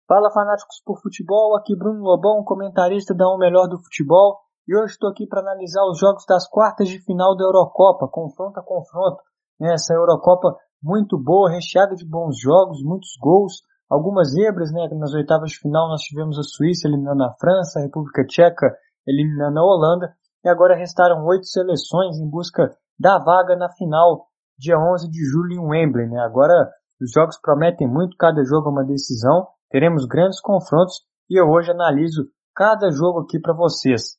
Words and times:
Fala 0.07 0.30
fanáticos 0.32 0.80
por 0.86 1.02
futebol, 1.02 1.57
aqui 1.57 1.75
Bruno 1.75 2.04
Lobão, 2.04 2.43
comentarista 2.43 3.16
da 3.16 3.27
O 3.27 3.39
Melhor 3.39 3.68
do 3.68 3.82
Futebol, 3.82 4.41
e 4.68 4.77
hoje 4.77 4.93
estou 4.93 5.09
aqui 5.09 5.25
para 5.25 5.41
analisar 5.41 5.82
os 5.89 5.98
jogos 5.98 6.23
das 6.30 6.48
quartas 6.48 6.88
de 6.88 7.04
final 7.04 7.36
da 7.36 7.45
Eurocopa, 7.45 8.07
confronto 8.07 8.59
a 8.59 8.64
confronto. 8.64 9.23
Essa 9.59 9.95
Eurocopa 9.95 10.55
muito 10.84 11.18
boa, 11.18 11.50
recheada 11.50 11.95
de 11.95 12.07
bons 12.07 12.39
jogos, 12.39 12.84
muitos 12.84 13.18
gols, 13.20 13.64
algumas 13.94 14.32
zebras, 14.32 14.71
né? 14.71 14.90
Nas 14.98 15.13
oitavas 15.13 15.52
de 15.52 15.59
final 15.59 15.88
nós 15.88 16.02
tivemos 16.02 16.40
a 16.40 16.44
Suíça 16.44 16.88
eliminando 16.88 17.23
a 17.23 17.34
França, 17.40 17.80
a 17.80 17.84
República 17.84 18.26
Tcheca 18.26 18.76
eliminando 19.05 19.59
a 19.59 19.63
Holanda, 19.63 20.13
e 20.44 20.49
agora 20.49 20.76
restaram 20.76 21.23
oito 21.26 21.45
seleções 21.45 22.18
em 22.18 22.30
busca 22.30 22.71
da 22.99 23.20
vaga 23.20 23.55
na 23.55 23.70
final, 23.70 24.27
dia 24.58 24.77
11 24.77 25.09
de 25.09 25.23
julho 25.26 25.54
em 25.54 25.59
Wembley, 25.59 26.09
né? 26.09 26.20
Agora 26.21 26.54
os 26.99 27.12
jogos 27.12 27.38
prometem 27.40 27.88
muito, 27.88 28.18
cada 28.18 28.44
jogo 28.44 28.70
é 28.70 28.71
uma 28.71 28.85
decisão, 28.85 29.48
teremos 29.70 30.05
grandes 30.05 30.41
confrontos 30.41 31.02
e 31.30 31.40
eu 31.40 31.48
hoje 31.48 31.71
analiso 31.71 32.27
cada 32.55 32.90
jogo 32.90 33.21
aqui 33.21 33.40
para 33.40 33.54
vocês. 33.54 34.18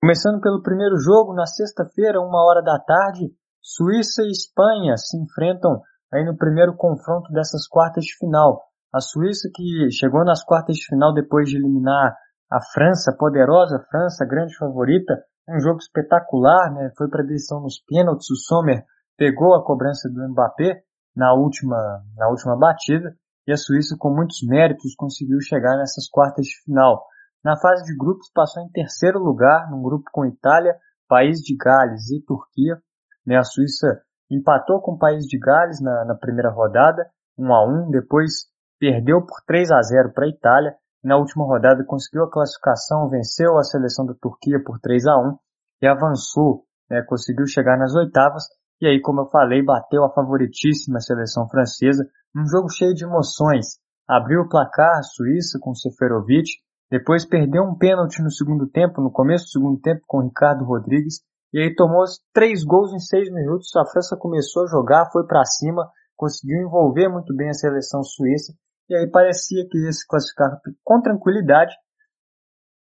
Começando 0.00 0.40
pelo 0.40 0.62
primeiro 0.62 0.98
jogo, 0.98 1.34
na 1.34 1.46
sexta-feira, 1.46 2.20
uma 2.20 2.44
hora 2.44 2.62
da 2.62 2.78
tarde, 2.78 3.32
Suíça 3.62 4.22
e 4.22 4.30
Espanha 4.30 4.96
se 4.96 5.16
enfrentam 5.18 5.80
aí 6.12 6.24
no 6.24 6.36
primeiro 6.36 6.76
confronto 6.76 7.32
dessas 7.32 7.66
quartas 7.66 8.04
de 8.04 8.16
final. 8.18 8.62
A 8.96 9.00
Suíça 9.00 9.50
que 9.54 9.90
chegou 9.90 10.24
nas 10.24 10.42
quartas 10.42 10.76
de 10.76 10.86
final 10.86 11.12
depois 11.12 11.50
de 11.50 11.58
eliminar 11.58 12.16
a 12.50 12.62
França, 12.72 13.14
poderosa 13.14 13.84
França, 13.90 14.24
grande 14.24 14.56
favorita, 14.56 15.22
um 15.46 15.60
jogo 15.60 15.76
espetacular, 15.76 16.72
né? 16.72 16.90
Foi 16.96 17.06
para 17.06 17.22
decisão 17.22 17.60
nos 17.60 17.78
pênaltis, 17.86 18.30
o 18.30 18.36
Sommer 18.36 18.82
pegou 19.14 19.54
a 19.54 19.62
cobrança 19.62 20.08
do 20.08 20.26
Mbappé 20.30 20.80
na 21.14 21.34
última, 21.34 21.76
na 22.16 22.30
última 22.30 22.56
batida 22.56 23.14
e 23.46 23.52
a 23.52 23.56
Suíça 23.58 23.96
com 23.98 24.08
muitos 24.08 24.38
méritos 24.48 24.94
conseguiu 24.96 25.42
chegar 25.42 25.76
nessas 25.76 26.08
quartas 26.08 26.46
de 26.46 26.56
final. 26.64 27.04
Na 27.44 27.54
fase 27.60 27.84
de 27.84 27.94
grupos 27.94 28.30
passou 28.32 28.62
em 28.62 28.70
terceiro 28.70 29.18
lugar, 29.18 29.70
num 29.70 29.82
grupo 29.82 30.08
com 30.10 30.24
Itália, 30.24 30.74
País 31.06 31.40
de 31.40 31.54
Gales 31.54 32.10
e 32.10 32.24
Turquia. 32.24 32.80
Né? 33.26 33.36
A 33.36 33.44
Suíça 33.44 34.00
empatou 34.30 34.80
com 34.80 34.92
o 34.92 34.98
País 34.98 35.26
de 35.26 35.38
Gales 35.38 35.82
na, 35.82 36.06
na 36.06 36.14
primeira 36.14 36.50
rodada, 36.50 37.06
1 37.38 37.52
a 37.52 37.66
1 37.66 37.90
depois 37.90 38.55
perdeu 38.78 39.20
por 39.24 39.42
3 39.46 39.70
a 39.70 39.80
0 39.82 40.12
para 40.12 40.26
a 40.26 40.28
Itália, 40.28 40.74
na 41.02 41.16
última 41.16 41.44
rodada 41.44 41.84
conseguiu 41.84 42.24
a 42.24 42.30
classificação, 42.30 43.08
venceu 43.08 43.56
a 43.58 43.62
seleção 43.62 44.04
da 44.04 44.14
Turquia 44.14 44.62
por 44.64 44.78
3 44.80 45.06
a 45.06 45.16
1 45.18 45.36
e 45.82 45.86
avançou, 45.86 46.64
né, 46.90 47.02
conseguiu 47.02 47.46
chegar 47.46 47.78
nas 47.78 47.94
oitavas, 47.94 48.44
e 48.80 48.86
aí, 48.86 49.00
como 49.00 49.22
eu 49.22 49.26
falei, 49.30 49.62
bateu 49.64 50.04
a 50.04 50.12
favoritíssima 50.12 51.00
seleção 51.00 51.48
francesa, 51.48 52.04
um 52.36 52.46
jogo 52.46 52.68
cheio 52.68 52.92
de 52.92 53.04
emoções. 53.04 53.78
Abriu 54.06 54.42
o 54.42 54.48
placar 54.48 54.98
a 54.98 55.02
Suíça 55.02 55.58
com 55.60 55.74
Seferovic, 55.74 56.50
depois 56.90 57.24
perdeu 57.24 57.62
um 57.62 57.76
pênalti 57.76 58.22
no 58.22 58.30
segundo 58.30 58.68
tempo, 58.68 59.00
no 59.00 59.10
começo 59.10 59.46
do 59.46 59.50
segundo 59.50 59.80
tempo, 59.80 60.02
com 60.06 60.22
Ricardo 60.22 60.64
Rodrigues, 60.64 61.20
e 61.52 61.58
aí 61.58 61.74
tomou 61.74 62.04
três 62.32 62.64
gols 62.64 62.92
em 62.92 62.98
seis 62.98 63.32
minutos. 63.32 63.74
A 63.76 63.86
França 63.86 64.16
começou 64.16 64.64
a 64.64 64.68
jogar, 64.68 65.10
foi 65.10 65.26
para 65.26 65.44
cima, 65.44 65.88
conseguiu 66.14 66.58
envolver 66.58 67.08
muito 67.08 67.34
bem 67.34 67.48
a 67.48 67.54
seleção 67.54 68.02
suíça, 68.02 68.52
e 68.88 68.94
aí 68.94 69.10
parecia 69.10 69.66
que 69.68 69.78
ia 69.78 69.92
se 69.92 70.06
classificar 70.06 70.60
com 70.84 71.00
tranquilidade, 71.00 71.74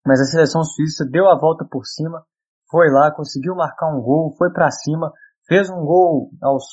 mas 0.05 0.19
a 0.19 0.25
seleção 0.25 0.63
suíça 0.63 1.05
deu 1.05 1.29
a 1.29 1.39
volta 1.39 1.65
por 1.69 1.85
cima, 1.85 2.25
foi 2.69 2.89
lá, 2.89 3.11
conseguiu 3.11 3.55
marcar 3.55 3.87
um 3.95 4.01
gol, 4.01 4.35
foi 4.37 4.51
para 4.51 4.69
cima, 4.71 5.11
fez 5.47 5.69
um 5.69 5.85
gol 5.85 6.31
aos 6.41 6.65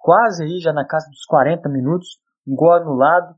quase 0.00 0.44
aí 0.44 0.60
já 0.60 0.72
na 0.72 0.86
casa 0.86 1.06
dos 1.10 1.24
40 1.26 1.68
minutos, 1.68 2.08
um 2.46 2.54
gol 2.54 2.72
anulado 2.72 3.34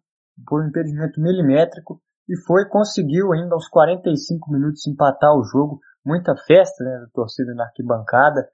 por 0.47 0.63
um 0.63 0.69
impedimento 0.69 1.21
milimétrico, 1.21 2.01
e 2.29 2.37
foi, 2.47 2.69
conseguiu 2.69 3.33
ainda 3.33 3.55
aos 3.55 3.69
45 3.69 4.51
minutos 4.53 4.87
empatar 4.87 5.33
o 5.37 5.45
jogo, 5.45 5.81
muita 6.05 6.35
festa 6.47 6.85
né, 6.85 6.99
da 7.01 7.07
torcida 7.13 7.53
na 7.55 7.65
arquibancada, 7.65 8.49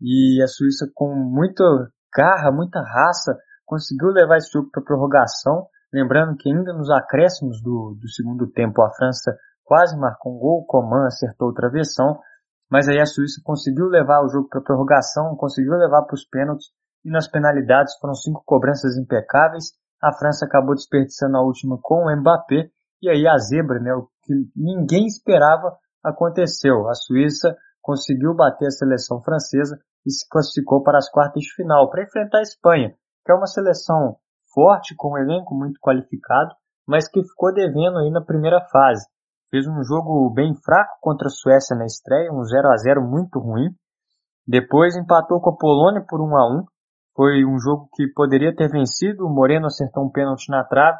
e 0.00 0.42
a 0.42 0.46
Suíça 0.46 0.86
com 0.94 1.14
muita 1.14 1.64
garra, 2.14 2.52
muita 2.52 2.80
raça, 2.80 3.36
conseguiu 3.64 4.08
levar 4.08 4.36
esse 4.36 4.50
jogo 4.52 4.70
para 4.70 4.82
prorrogação, 4.82 5.66
lembrando 5.94 6.36
que 6.36 6.50
ainda 6.50 6.72
nos 6.72 6.90
acréscimos 6.90 7.62
do, 7.62 7.96
do 8.00 8.08
segundo 8.08 8.50
tempo 8.50 8.82
a 8.82 8.90
França 8.90 9.36
quase 9.62 9.96
marcou 9.96 10.34
um 10.34 10.38
gol, 10.38 10.60
o 10.62 10.66
Coman 10.66 11.06
acertou 11.06 11.48
o 11.50 11.54
travessão, 11.54 12.18
mas 12.68 12.88
aí 12.88 13.00
a 13.00 13.06
Suíça 13.06 13.40
conseguiu 13.44 13.86
levar 13.86 14.20
o 14.24 14.28
jogo 14.28 14.48
para 14.48 14.60
prorrogação, 14.60 15.36
conseguiu 15.36 15.74
levar 15.74 16.02
para 16.02 16.14
os 16.14 16.26
pênaltis, 16.26 16.66
e 17.04 17.10
nas 17.10 17.30
penalidades 17.30 17.96
foram 18.00 18.14
cinco 18.14 18.42
cobranças 18.44 18.96
impecáveis, 18.96 19.66
a 20.02 20.12
França 20.12 20.44
acabou 20.44 20.74
desperdiçando 20.74 21.36
a 21.36 21.42
última 21.42 21.78
com 21.80 22.04
o 22.04 22.16
Mbappé, 22.16 22.68
e 23.00 23.08
aí 23.08 23.26
a 23.28 23.38
zebra, 23.38 23.78
né, 23.78 23.94
o 23.94 24.08
que 24.24 24.34
ninguém 24.56 25.06
esperava, 25.06 25.76
aconteceu. 26.02 26.88
A 26.88 26.94
Suíça 26.94 27.56
conseguiu 27.80 28.34
bater 28.34 28.66
a 28.66 28.70
seleção 28.70 29.22
francesa 29.22 29.78
e 30.04 30.10
se 30.10 30.28
classificou 30.28 30.82
para 30.82 30.98
as 30.98 31.08
quartas 31.10 31.42
de 31.42 31.54
final 31.54 31.88
para 31.88 32.02
enfrentar 32.02 32.38
a 32.38 32.42
Espanha, 32.42 32.94
que 33.24 33.32
é 33.32 33.34
uma 33.34 33.46
seleção 33.46 34.16
forte, 34.54 34.94
com 34.96 35.12
um 35.12 35.18
elenco 35.18 35.54
muito 35.54 35.80
qualificado, 35.80 36.54
mas 36.86 37.08
que 37.08 37.22
ficou 37.22 37.52
devendo 37.52 37.98
aí 37.98 38.10
na 38.10 38.22
primeira 38.22 38.60
fase. 38.70 39.06
Fez 39.50 39.66
um 39.66 39.82
jogo 39.82 40.30
bem 40.30 40.54
fraco 40.64 40.98
contra 41.00 41.26
a 41.26 41.30
Suécia 41.30 41.76
na 41.76 41.84
estreia, 41.84 42.32
um 42.32 42.42
0 42.42 42.68
a 42.68 42.76
0 42.76 43.02
muito 43.02 43.38
ruim. 43.38 43.70
Depois 44.46 44.96
empatou 44.96 45.40
com 45.40 45.50
a 45.50 45.56
Polônia 45.56 46.04
por 46.08 46.20
1 46.20 46.36
a 46.36 46.60
1. 46.60 46.64
Foi 47.16 47.44
um 47.44 47.58
jogo 47.58 47.88
que 47.94 48.08
poderia 48.14 48.54
ter 48.54 48.68
vencido, 48.68 49.26
o 49.26 49.32
Moreno 49.32 49.66
acertou 49.66 50.04
um 50.04 50.10
pênalti 50.10 50.50
na 50.50 50.64
trave 50.64 50.98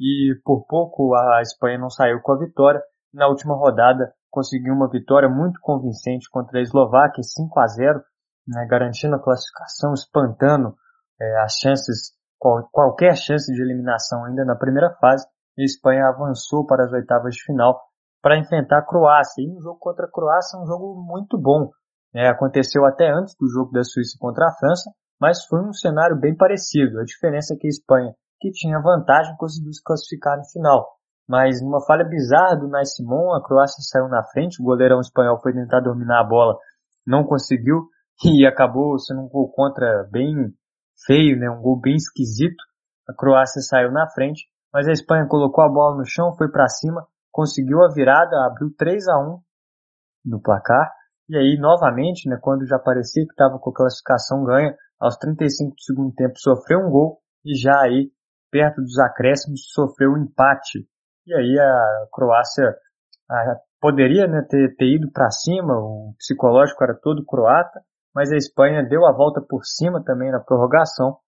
e 0.00 0.34
por 0.44 0.64
pouco 0.66 1.14
a 1.14 1.42
Espanha 1.42 1.78
não 1.78 1.90
saiu 1.90 2.20
com 2.22 2.32
a 2.32 2.38
vitória. 2.38 2.80
Na 3.12 3.26
última 3.26 3.56
rodada 3.56 4.12
conseguiu 4.30 4.72
uma 4.74 4.88
vitória 4.88 5.28
muito 5.28 5.58
convincente 5.60 6.30
contra 6.30 6.58
a 6.58 6.62
Eslováquia, 6.62 7.22
5 7.22 7.58
a 7.58 7.66
0, 7.66 8.00
né, 8.46 8.66
garantindo 8.70 9.16
a 9.16 9.22
classificação, 9.22 9.92
espantando 9.92 10.74
é, 11.20 11.40
as 11.40 11.54
chances, 11.60 12.12
qual, 12.38 12.68
qualquer 12.70 13.16
chance 13.16 13.52
de 13.52 13.60
eliminação 13.60 14.24
ainda 14.24 14.44
na 14.44 14.56
primeira 14.56 14.94
fase. 15.00 15.26
A 15.58 15.62
Espanha 15.62 16.06
avançou 16.06 16.64
para 16.66 16.84
as 16.84 16.92
oitavas 16.92 17.34
de 17.34 17.42
final 17.42 17.80
para 18.22 18.38
enfrentar 18.38 18.78
a 18.78 18.86
Croácia. 18.86 19.42
E 19.42 19.50
um 19.50 19.60
jogo 19.60 19.78
contra 19.78 20.06
a 20.06 20.10
Croácia 20.10 20.56
é 20.56 20.62
um 20.62 20.66
jogo 20.66 20.94
muito 21.06 21.36
bom. 21.36 21.70
É, 22.14 22.28
aconteceu 22.28 22.84
até 22.86 23.10
antes 23.10 23.34
do 23.38 23.48
jogo 23.48 23.72
da 23.72 23.82
Suíça 23.82 24.16
contra 24.18 24.46
a 24.46 24.52
França, 24.52 24.90
mas 25.20 25.44
foi 25.44 25.60
um 25.60 25.72
cenário 25.72 26.18
bem 26.18 26.36
parecido. 26.36 27.00
A 27.00 27.04
diferença 27.04 27.54
é 27.54 27.56
que 27.56 27.66
a 27.66 27.70
Espanha 27.70 28.14
que 28.40 28.50
tinha 28.50 28.80
vantagem 28.80 29.36
conseguiu 29.36 29.72
se 29.72 29.82
classificar 29.82 30.38
no 30.38 30.44
final. 30.44 30.86
Mas 31.28 31.60
numa 31.60 31.84
falha 31.84 32.04
bizarra 32.04 32.56
do 32.56 32.68
Nais 32.68 32.94
Simon, 32.94 33.34
a 33.34 33.42
Croácia 33.42 33.82
saiu 33.82 34.08
na 34.08 34.24
frente, 34.24 34.62
o 34.62 34.64
goleirão 34.64 35.00
espanhol 35.00 35.38
foi 35.42 35.52
tentar 35.52 35.80
dominar 35.80 36.20
a 36.20 36.24
bola, 36.24 36.56
não 37.06 37.24
conseguiu 37.24 37.88
e 38.24 38.46
acabou 38.46 38.98
sendo 38.98 39.22
um 39.22 39.28
gol 39.28 39.50
contra 39.52 40.08
bem 40.10 40.54
feio, 41.06 41.38
né? 41.38 41.50
um 41.50 41.60
gol 41.60 41.80
bem 41.80 41.96
esquisito. 41.96 42.62
A 43.08 43.14
Croácia 43.14 43.60
saiu 43.62 43.90
na 43.90 44.08
frente, 44.08 44.46
mas 44.72 44.86
a 44.88 44.92
Espanha 44.92 45.26
colocou 45.26 45.64
a 45.64 45.68
bola 45.68 45.96
no 45.96 46.04
chão, 46.04 46.34
foi 46.36 46.50
para 46.50 46.68
cima, 46.68 47.06
conseguiu 47.30 47.82
a 47.82 47.92
virada, 47.92 48.46
abriu 48.46 48.70
3 48.76 49.08
a 49.08 49.18
1 49.18 49.40
no 50.26 50.42
placar. 50.42 50.92
E 51.28 51.36
aí, 51.36 51.58
novamente, 51.58 52.28
né, 52.28 52.38
quando 52.40 52.66
já 52.66 52.78
parecia 52.78 53.24
que 53.24 53.32
estava 53.32 53.58
com 53.58 53.70
a 53.70 53.74
classificação 53.74 54.44
ganha, 54.44 54.74
aos 54.98 55.16
35 55.16 55.74
do 55.74 55.82
segundo 55.82 56.14
tempo 56.14 56.34
sofreu 56.38 56.80
um 56.80 56.90
gol 56.90 57.20
e 57.44 57.54
já 57.54 57.80
aí 57.82 58.10
perto 58.50 58.80
dos 58.80 58.98
acréscimos, 58.98 59.70
sofreu 59.72 60.12
um 60.12 60.18
empate. 60.18 60.86
E 61.26 61.34
aí 61.34 61.58
a 61.58 62.06
Croácia 62.12 62.74
a, 63.30 63.56
poderia 63.80 64.26
né, 64.26 64.42
ter, 64.48 64.74
ter 64.76 64.96
ido 64.96 65.10
para 65.12 65.30
cima, 65.30 65.74
o 65.74 66.14
psicológico 66.18 66.82
era 66.82 66.94
todo 66.94 67.24
croata, 67.24 67.80
mas 68.18 68.32
a 68.32 68.36
Espanha 68.36 68.82
deu 68.82 69.06
a 69.06 69.12
volta 69.12 69.40
por 69.40 69.64
cima 69.64 70.02
também 70.02 70.32
na 70.32 70.40
prorrogação 70.40 71.18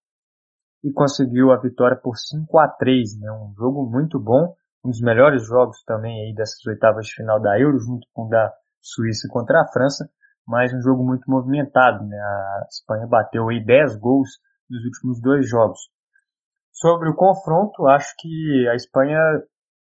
e 0.83 0.91
conseguiu 0.91 1.53
a 1.53 1.57
vitória 1.57 1.95
por 1.95 2.17
5 2.17 2.59
a 2.59 2.67
3 2.67 3.17
né, 3.17 3.31
um 3.31 3.53
jogo 3.55 3.89
muito 3.89 4.19
bom, 4.19 4.53
um 4.83 4.89
dos 4.89 4.99
melhores 4.99 5.47
jogos 5.47 5.81
também 5.85 6.11
aí 6.25 6.35
dessas 6.35 6.59
oitavas 6.67 7.05
de 7.05 7.13
final 7.13 7.39
da 7.39 7.57
Euro, 7.57 7.79
junto 7.79 8.05
com 8.11 8.27
da 8.27 8.51
Suíça 8.81 9.29
contra 9.31 9.61
a 9.61 9.67
França, 9.71 10.09
mas 10.45 10.73
um 10.73 10.81
jogo 10.81 11.01
muito 11.01 11.31
movimentado. 11.31 12.05
Né? 12.05 12.17
A 12.17 12.65
Espanha 12.69 13.07
bateu 13.07 13.47
aí 13.47 13.63
10 13.63 13.95
gols 13.95 14.27
nos 14.69 14.83
últimos 14.83 15.21
dois 15.21 15.47
jogos. 15.47 15.79
Sobre 16.73 17.09
o 17.09 17.15
confronto, 17.15 17.87
acho 17.87 18.13
que 18.19 18.67
a 18.69 18.75
Espanha 18.75 19.17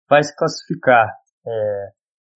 vai 0.09 0.23
se 0.23 0.37
classificar. 0.37 1.13
É, 1.45 1.91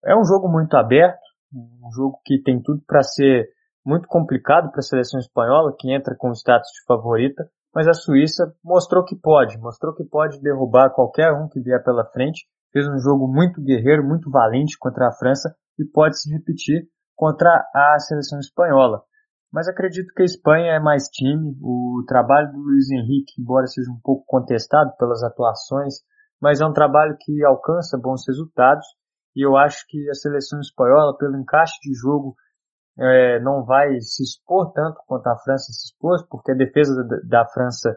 é 0.07 0.15
um 0.17 0.25
jogo 0.25 0.49
muito 0.49 0.75
aberto, 0.75 1.23
um 1.53 1.89
jogo 1.95 2.19
que 2.25 2.41
tem 2.43 2.61
tudo 2.61 2.83
para 2.85 3.01
ser 3.03 3.54
muito 3.85 4.07
complicado 4.07 4.71
para 4.71 4.79
a 4.79 4.83
seleção 4.83 5.19
espanhola, 5.19 5.75
que 5.77 5.93
entra 5.93 6.15
com 6.17 6.31
status 6.31 6.69
de 6.69 6.85
favorita, 6.87 7.47
mas 7.73 7.87
a 7.87 7.93
Suíça 7.93 8.53
mostrou 8.63 9.03
que 9.03 9.15
pode, 9.15 9.57
mostrou 9.59 9.93
que 9.93 10.03
pode 10.03 10.41
derrubar 10.41 10.89
qualquer 10.91 11.31
um 11.33 11.47
que 11.47 11.59
vier 11.59 11.83
pela 11.83 12.05
frente, 12.05 12.47
fez 12.71 12.87
um 12.87 12.97
jogo 12.97 13.27
muito 13.27 13.61
guerreiro, 13.61 14.03
muito 14.03 14.31
valente 14.31 14.77
contra 14.79 15.07
a 15.07 15.11
França 15.11 15.53
e 15.77 15.85
pode 15.85 16.19
se 16.19 16.33
repetir 16.33 16.87
contra 17.15 17.49
a 17.73 17.99
seleção 17.99 18.39
espanhola. 18.39 19.01
Mas 19.51 19.67
acredito 19.67 20.13
que 20.13 20.21
a 20.21 20.25
Espanha 20.25 20.73
é 20.73 20.79
mais 20.79 21.07
time, 21.07 21.55
o 21.61 22.03
trabalho 22.07 22.51
do 22.51 22.59
Luiz 22.59 22.89
Henrique, 22.91 23.39
embora 23.39 23.67
seja 23.67 23.89
um 23.89 23.99
pouco 24.03 24.25
contestado 24.25 24.91
pelas 24.97 25.23
atuações, 25.23 25.95
mas 26.41 26.59
é 26.59 26.65
um 26.65 26.73
trabalho 26.73 27.15
que 27.19 27.43
alcança 27.43 27.97
bons 27.97 28.23
resultados. 28.27 28.85
E 29.35 29.45
eu 29.45 29.55
acho 29.55 29.85
que 29.87 30.09
a 30.09 30.13
seleção 30.13 30.59
espanhola, 30.59 31.17
pelo 31.17 31.37
encaixe 31.37 31.79
de 31.81 31.93
jogo, 31.93 32.35
é, 32.97 33.39
não 33.41 33.65
vai 33.65 33.99
se 33.99 34.23
expor 34.23 34.71
tanto 34.71 35.01
quanto 35.05 35.27
a 35.27 35.37
França 35.37 35.71
se 35.71 35.87
expôs, 35.87 36.23
porque 36.29 36.51
a 36.51 36.55
defesa 36.55 37.03
da, 37.03 37.41
da 37.41 37.49
França, 37.49 37.95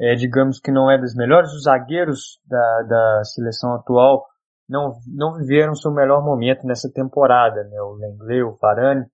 é, 0.00 0.14
digamos 0.14 0.60
que 0.60 0.72
não 0.72 0.90
é 0.90 0.98
das 0.98 1.14
melhores. 1.14 1.52
Os 1.52 1.64
zagueiros 1.64 2.40
da, 2.46 2.82
da 2.82 3.24
seleção 3.24 3.74
atual 3.74 4.26
não, 4.68 4.92
não 5.06 5.34
viveram 5.34 5.74
seu 5.74 5.92
melhor 5.92 6.24
momento 6.24 6.66
nessa 6.66 6.90
temporada, 6.92 7.62
né? 7.64 7.80
O 7.80 7.92
Lenglet, 7.92 8.42
o 8.42 8.56
Varane. 8.60 9.06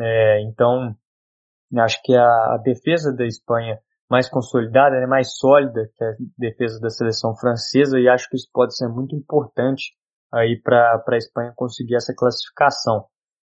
É, 0.00 0.42
então, 0.42 0.94
acho 1.78 2.00
que 2.02 2.14
a, 2.14 2.54
a, 2.54 2.60
defesa 2.62 3.14
da 3.14 3.26
Espanha 3.26 3.78
mais 4.10 4.28
consolidada, 4.28 4.98
né, 4.98 5.06
mais 5.06 5.36
sólida 5.38 5.88
que 5.94 6.04
a 6.04 6.12
defesa 6.36 6.80
da 6.80 6.90
seleção 6.90 7.34
francesa 7.36 7.98
e 7.98 8.08
acho 8.08 8.28
que 8.28 8.36
isso 8.36 8.48
pode 8.52 8.76
ser 8.76 8.88
muito 8.88 9.14
importante 9.16 9.94
aí 10.32 10.60
para 10.62 11.02
a 11.06 11.16
Espanha 11.16 11.52
conseguir 11.54 11.96
essa 11.96 12.14
classificação. 12.16 13.06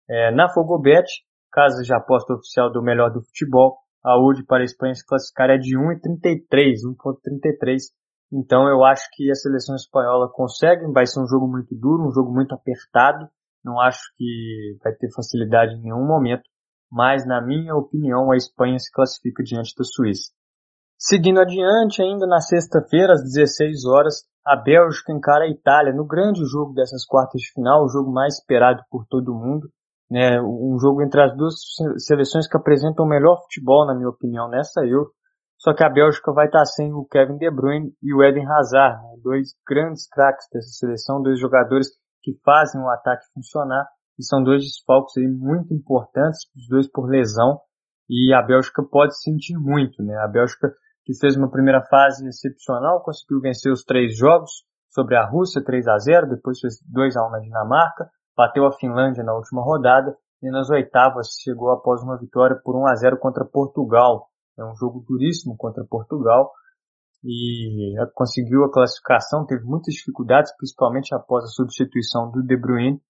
É, 0.09 0.31
na 0.33 0.49
Fogobet, 0.49 1.07
casa 1.51 1.83
de 1.83 1.95
aposta 1.95 2.35
oficial 2.35 2.71
do 2.71 2.83
melhor 2.83 3.11
do 3.11 3.23
futebol, 3.23 3.79
a 4.05 4.19
odd 4.19 4.45
para 4.45 4.63
a 4.63 4.65
Espanha 4.65 4.95
se 4.95 5.07
classificar 5.07 5.49
é 5.51 5.57
de 5.57 5.79
1,33, 5.79 6.85
1,33. 6.85 7.79
Então 8.33 8.69
eu 8.69 8.85
acho 8.85 9.09
que 9.13 9.31
a 9.31 9.35
seleção 9.35 9.75
espanhola 9.77 10.29
consegue, 10.31 10.91
vai 10.93 11.07
ser 11.07 11.21
um 11.21 11.27
jogo 11.27 11.47
muito 11.47 11.75
duro, 11.75 12.07
um 12.07 12.13
jogo 12.13 12.33
muito 12.33 12.55
apertado. 12.55 13.29
Não 13.65 13.81
acho 13.81 14.03
que 14.19 14.77
vai 14.83 14.93
ter 14.93 15.11
facilidade 15.15 15.75
em 15.75 15.81
nenhum 15.81 16.07
momento, 16.07 16.43
mas 16.93 17.27
na 17.27 17.41
minha 17.41 17.75
opinião 17.75 18.31
a 18.31 18.37
Espanha 18.37 18.79
se 18.79 18.93
classifica 18.93 19.43
diante 19.43 19.73
da 19.79 19.85
Suíça. 19.85 20.33
Seguindo 20.99 21.41
adiante, 21.41 22.03
ainda 22.03 22.27
na 22.27 22.41
sexta-feira, 22.41 23.15
às 23.15 23.23
16 23.23 23.85
horas, 23.87 24.25
a 24.47 24.57
Bélgica 24.57 25.13
encara 25.13 25.45
a 25.45 25.51
Itália 25.51 25.95
no 25.95 26.07
grande 26.07 26.45
jogo 26.45 26.75
dessas 26.75 27.07
quartas 27.07 27.41
de 27.41 27.53
final, 27.53 27.85
o 27.85 27.89
jogo 27.89 28.13
mais 28.13 28.35
esperado 28.35 28.83
por 28.91 29.07
todo 29.07 29.35
mundo. 29.35 29.69
Né, 30.11 30.41
um 30.41 30.79
jogo 30.79 31.03
entre 31.03 31.23
as 31.23 31.35
duas 31.37 31.55
seleções 31.99 32.47
que 32.47 32.57
apresentam 32.57 33.05
o 33.05 33.09
melhor 33.09 33.41
futebol, 33.43 33.87
na 33.87 33.95
minha 33.95 34.09
opinião, 34.09 34.49
nessa 34.49 34.85
Euro. 34.85 35.11
Só 35.59 35.73
que 35.75 35.83
a 35.83 35.89
Bélgica 35.89 36.33
vai 36.33 36.47
estar 36.47 36.65
sem 36.67 36.93
o 36.93 37.07
Kevin 37.07 37.39
De 37.39 37.51
Bruyne 37.51 37.93
e 38.03 38.15
o 38.15 38.23
Eden 38.23 38.47
Hazard, 38.47 39.03
né, 39.03 39.15
dois 39.23 39.55
grandes 39.67 40.07
craques 40.09 40.47
dessa 40.53 40.69
seleção, 40.69 41.23
dois 41.23 41.41
jogadores 41.41 41.89
que 42.23 42.33
fazem 42.45 42.81
o 42.81 42.89
ataque 42.89 43.25
funcionar 43.33 43.87
e 44.19 44.25
são 44.25 44.43
dois 44.43 44.63
desfalques 44.63 45.17
aí 45.17 45.27
muito 45.27 45.73
importantes, 45.73 46.41
os 46.57 46.69
dois 46.69 46.91
por 46.91 47.09
lesão, 47.09 47.61
e 48.09 48.33
a 48.35 48.43
Bélgica 48.43 48.83
pode 48.83 49.19
sentir 49.19 49.57
muito, 49.57 50.03
né? 50.03 50.17
A 50.19 50.29
Bélgica 50.29 50.73
que 51.05 51.15
fez 51.19 51.37
uma 51.37 51.51
primeira 51.51 51.83
fase 51.83 52.27
excepcional, 52.27 53.03
conseguiu 53.03 53.41
vencer 53.41 53.71
os 53.71 53.85
três 53.85 54.17
jogos 54.17 54.65
sobre 54.91 55.17
a 55.17 55.27
Rússia 55.27 55.63
3 55.63 55.87
a 55.89 55.99
0, 55.99 56.29
depois 56.29 56.61
fez 56.61 56.75
2 56.91 57.17
a 57.17 57.27
1 57.27 57.31
na 57.31 57.39
Dinamarca, 57.41 58.09
bateu 58.37 58.67
a 58.67 58.73
Finlândia 58.73 59.25
na 59.25 59.35
última 59.35 59.63
rodada 59.63 60.17
e 60.43 60.51
nas 60.51 60.69
oitavas 60.71 61.29
chegou 61.43 61.71
após 61.71 62.03
uma 62.03 62.19
vitória 62.19 62.61
por 62.63 62.77
1 62.77 62.87
a 62.87 62.95
0 62.95 63.19
contra 63.19 63.45
Portugal. 63.45 64.29
É 64.59 64.65
um 64.65 64.75
jogo 64.77 65.05
duríssimo 65.07 65.57
contra 65.57 65.85
Portugal 65.85 66.53
e 67.25 67.95
conseguiu 68.15 68.65
a 68.65 68.71
classificação, 68.71 69.47
teve 69.47 69.65
muitas 69.65 69.95
dificuldades, 69.95 70.55
principalmente 70.57 71.15
após 71.15 71.45
a 71.45 71.49
substituição 71.49 72.31
do 72.31 72.43
De 72.43 72.57
Bruyne, 72.57 73.01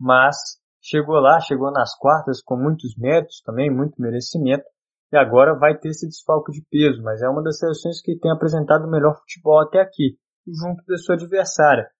mas 0.00 0.36
chegou 0.80 1.16
lá, 1.16 1.38
chegou 1.40 1.70
nas 1.70 1.94
quartas 1.96 2.42
com 2.42 2.56
muitos 2.56 2.96
méritos 2.96 3.42
também, 3.42 3.70
muito 3.70 4.00
merecimento 4.00 4.64
e 5.12 5.16
agora 5.16 5.58
vai 5.58 5.76
ter 5.76 5.88
esse 5.88 6.06
desfalque 6.06 6.52
de 6.52 6.62
peso, 6.70 7.02
mas 7.02 7.22
é 7.22 7.28
uma 7.28 7.42
das 7.42 7.58
seleções 7.58 8.00
que 8.00 8.18
tem 8.18 8.30
apresentado 8.30 8.86
o 8.86 8.90
melhor 8.90 9.16
futebol 9.18 9.60
até 9.60 9.80
aqui, 9.80 10.18
junto 10.46 10.84
da 10.86 10.96
sua 10.96 11.14
adversária. 11.14 11.90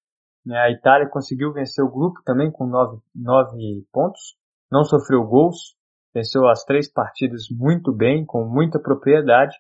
Né, 0.45 0.57
a 0.59 0.71
Itália 0.71 1.09
conseguiu 1.09 1.53
vencer 1.53 1.85
o 1.85 1.91
grupo 1.91 2.21
também 2.25 2.51
com 2.51 2.67
nove, 2.67 3.01
nove 3.15 3.87
pontos, 3.93 4.37
não 4.71 4.85
sofreu 4.85 5.25
gols, 5.25 5.77
venceu 6.15 6.47
as 6.49 6.65
três 6.65 6.91
partidas 6.91 7.43
muito 7.51 7.93
bem, 7.93 8.25
com 8.25 8.45
muita 8.45 8.81
propriedade, 8.81 9.57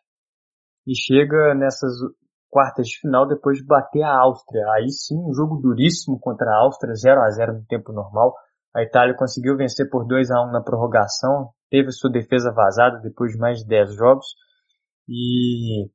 e 0.87 0.95
chega 0.95 1.55
nessas 1.55 1.93
quartas 2.51 2.87
de 2.89 2.99
final 2.99 3.27
depois 3.27 3.59
de 3.59 3.67
bater 3.67 4.03
a 4.03 4.21
Áustria. 4.23 4.65
Aí 4.73 4.89
sim, 4.91 5.19
um 5.19 5.35
jogo 5.35 5.57
duríssimo 5.61 6.19
contra 6.19 6.51
a 6.51 6.65
Áustria, 6.65 6.95
0 6.95 7.21
a 7.21 7.31
0 7.31 7.53
no 7.55 7.67
tempo 7.67 7.93
normal. 7.93 8.35
A 8.75 8.83
Itália 8.83 9.15
conseguiu 9.15 9.57
vencer 9.57 9.89
por 9.91 10.07
2 10.07 10.31
a 10.31 10.43
1 10.43 10.53
na 10.53 10.63
prorrogação, 10.63 11.51
teve 11.71 11.91
sua 11.91 12.11
defesa 12.11 12.53
vazada 12.53 12.99
depois 13.01 13.33
de 13.33 13.39
mais 13.39 13.59
de 13.59 13.67
10 13.67 13.95
jogos 13.95 14.27
e 15.09 15.91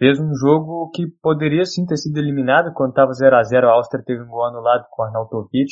fez 0.00 0.18
um 0.18 0.34
jogo 0.34 0.90
que 0.94 1.06
poderia 1.22 1.66
sim 1.66 1.84
ter 1.84 1.98
sido 1.98 2.16
eliminado 2.16 2.72
quando 2.72 2.90
estava 2.90 3.12
0 3.12 3.36
a 3.36 3.42
0 3.42 3.68
a 3.68 3.72
Áustria 3.74 4.02
teve 4.02 4.22
um 4.22 4.28
gol 4.28 4.46
anulado 4.46 4.86
com 4.90 5.02
o 5.02 5.04
Arnautovic. 5.04 5.68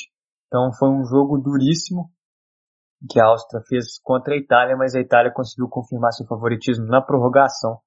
Então 0.46 0.70
foi 0.78 0.90
um 0.90 1.02
jogo 1.06 1.38
duríssimo 1.38 2.10
que 3.10 3.18
a 3.18 3.26
Áustria 3.26 3.62
fez 3.66 3.98
contra 4.02 4.34
a 4.34 4.36
Itália, 4.36 4.76
mas 4.76 4.94
a 4.94 5.00
Itália 5.00 5.32
conseguiu 5.32 5.66
confirmar 5.68 6.12
seu 6.12 6.26
favoritismo 6.26 6.84
na 6.84 7.00
prorrogação 7.00 7.78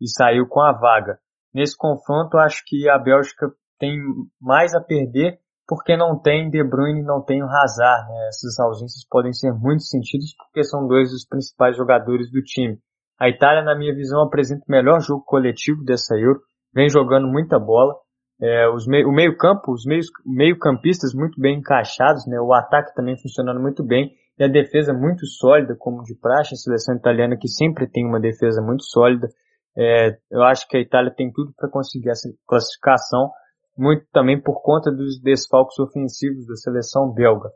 e 0.00 0.08
saiu 0.08 0.48
com 0.48 0.60
a 0.60 0.72
vaga. 0.72 1.16
Nesse 1.54 1.76
confronto, 1.76 2.38
acho 2.38 2.64
que 2.66 2.88
a 2.88 2.98
Bélgica 2.98 3.46
tem 3.78 3.96
mais 4.40 4.74
a 4.74 4.80
perder 4.80 5.38
porque 5.66 5.96
não 5.96 6.20
tem 6.20 6.50
De 6.50 6.62
Bruyne 6.62 7.02
não 7.02 7.22
tem 7.22 7.42
o 7.42 7.46
Hazard. 7.46 8.08
Né? 8.08 8.28
Essas 8.28 8.58
ausências 8.58 9.06
podem 9.08 9.32
ser 9.32 9.52
muito 9.52 9.84
sentidas 9.84 10.34
porque 10.36 10.64
são 10.64 10.88
dois 10.88 11.10
dos 11.10 11.24
principais 11.24 11.76
jogadores 11.76 12.30
do 12.32 12.42
time. 12.42 12.80
A 13.18 13.28
Itália, 13.28 13.62
na 13.62 13.76
minha 13.76 13.94
visão, 13.94 14.22
apresenta 14.22 14.64
o 14.68 14.72
melhor 14.72 15.00
jogo 15.00 15.24
coletivo 15.24 15.84
dessa 15.84 16.16
Euro, 16.16 16.40
vem 16.74 16.88
jogando 16.88 17.28
muita 17.28 17.58
bola. 17.58 17.94
É, 18.42 18.68
os 18.68 18.86
mei 18.86 19.04
o 19.04 19.12
meio-campo, 19.12 19.72
os 19.72 19.84
meio-campistas 20.26 21.14
muito 21.14 21.40
bem 21.40 21.58
encaixados, 21.58 22.26
né? 22.26 22.40
o 22.40 22.52
ataque 22.52 22.92
também 22.94 23.16
funcionando 23.16 23.60
muito 23.60 23.84
bem 23.84 24.10
e 24.36 24.44
a 24.44 24.48
defesa 24.48 24.92
muito 24.92 25.24
sólida, 25.26 25.76
como 25.78 26.02
de 26.02 26.16
praxe, 26.16 26.54
a 26.54 26.56
seleção 26.56 26.96
italiana 26.96 27.36
que 27.40 27.46
sempre 27.46 27.88
tem 27.88 28.04
uma 28.04 28.18
defesa 28.18 28.60
muito 28.60 28.82
sólida. 28.84 29.28
É, 29.76 30.16
eu 30.30 30.42
acho 30.42 30.66
que 30.68 30.76
a 30.76 30.80
Itália 30.80 31.14
tem 31.14 31.30
tudo 31.32 31.52
para 31.56 31.70
conseguir 31.70 32.10
essa 32.10 32.28
classificação 32.46 33.30
muito 33.76 34.04
também 34.12 34.40
por 34.40 34.62
conta 34.62 34.90
dos 34.90 35.20
desfalques 35.20 35.78
ofensivos 35.78 36.46
da 36.46 36.54
seleção 36.56 37.12
belga. 37.12 37.50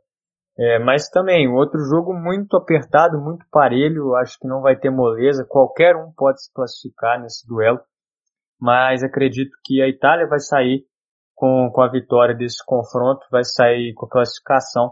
É, 0.59 0.79
mas 0.81 1.09
também, 1.09 1.49
outro 1.49 1.79
jogo 1.85 2.13
muito 2.13 2.57
apertado, 2.57 3.21
muito 3.21 3.47
parelho, 3.51 4.17
acho 4.17 4.37
que 4.41 4.49
não 4.49 4.61
vai 4.61 4.77
ter 4.77 4.91
moleza, 4.91 5.47
qualquer 5.49 5.95
um 5.95 6.13
pode 6.13 6.43
se 6.43 6.53
classificar 6.53 7.21
nesse 7.21 7.47
duelo, 7.47 7.79
mas 8.61 9.05
acredito 9.05 9.57
que 9.65 9.81
a 9.81 9.89
Itália 9.89 10.27
vai 10.27 10.41
sair 10.41 10.85
com, 11.33 11.71
com 11.73 11.81
a 11.81 11.89
vitória 11.89 12.35
desse 12.35 12.65
confronto, 12.67 13.25
vai 13.31 13.45
sair 13.45 13.95
com 13.95 14.07
a 14.07 14.11
classificação, 14.11 14.91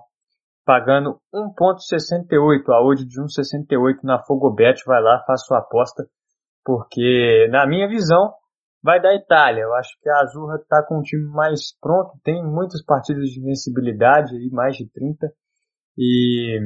pagando 0.65 1.19
1.68, 1.35 2.69
a 2.69 2.81
odd 2.81 3.05
de 3.05 3.21
1.68 3.21 4.05
na 4.05 4.23
Fogobet, 4.23 4.81
vai 4.87 5.03
lá, 5.03 5.25
faça 5.27 5.47
sua 5.47 5.59
aposta, 5.59 6.05
porque 6.65 7.49
na 7.51 7.67
minha 7.67 7.89
visão, 7.89 8.33
vai 8.85 9.03
da 9.03 9.13
Itália. 9.17 9.63
Eu 9.63 9.75
acho 9.75 9.99
que 10.01 10.09
a 10.09 10.21
Azurra 10.21 10.57
está 10.57 10.81
com 10.87 11.01
um 11.01 11.03
time 11.03 11.29
mais 11.29 11.77
pronto, 11.81 12.13
tem 12.23 12.41
muitas 12.41 12.85
partidas 12.85 13.31
de 13.31 13.41
invencibilidade, 13.41 14.37
aí, 14.37 14.49
mais 14.51 14.77
de 14.77 14.89
30. 14.89 15.27
E 15.97 16.59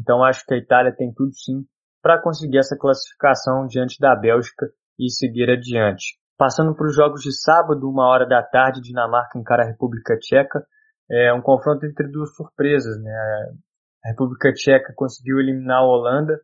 então 0.00 0.22
acho 0.22 0.44
que 0.46 0.54
a 0.54 0.58
Itália 0.58 0.94
tem 0.94 1.12
tudo 1.14 1.32
sim 1.34 1.64
para 2.02 2.20
conseguir 2.20 2.58
essa 2.58 2.76
classificação 2.78 3.66
diante 3.66 3.98
da 3.98 4.14
Bélgica 4.14 4.66
e 4.98 5.10
seguir 5.10 5.50
adiante. 5.50 6.18
Passando 6.36 6.74
para 6.74 6.86
os 6.86 6.94
jogos 6.94 7.22
de 7.22 7.32
sábado, 7.32 7.88
uma 7.88 8.06
hora 8.06 8.26
da 8.26 8.42
tarde, 8.42 8.82
Dinamarca 8.82 9.38
encara 9.38 9.62
a 9.62 9.66
República 9.66 10.18
Tcheca. 10.18 10.64
É 11.10 11.32
um 11.32 11.40
confronto 11.40 11.86
entre 11.86 12.08
duas 12.08 12.34
surpresas, 12.34 13.00
né? 13.02 13.12
A 14.04 14.10
República 14.10 14.52
Tcheca 14.52 14.92
conseguiu 14.94 15.38
eliminar 15.38 15.78
a 15.78 15.86
Holanda, 15.86 16.38